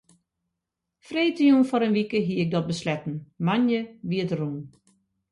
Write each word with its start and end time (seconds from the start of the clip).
Freedtejûn 1.07 1.67
foar 1.69 1.83
in 1.87 1.95
wike 1.97 2.19
hie 2.27 2.41
ik 2.43 2.49
dat 2.53 2.69
besletten, 2.71 3.15
moandei 3.45 3.81
wie 4.07 4.23
it 4.25 4.35
rûn. 4.39 4.59